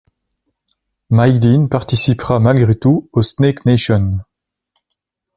[1.11, 4.17] Mike Dean participera malgré tout au Snake Nation.